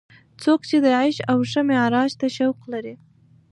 [0.41, 2.93] څوک چې د عیش او ښه معراج ته شوق لري.